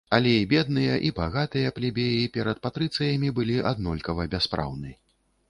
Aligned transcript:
Але 0.17 0.29
і 0.43 0.45
бедныя, 0.53 0.95
і 1.09 1.11
багатыя 1.19 1.73
плебеі 1.75 2.23
перад 2.39 2.63
патрыцыямі 2.65 3.29
былі 3.41 3.61
аднолькава 3.75 4.27
бяспраўны. 4.35 4.97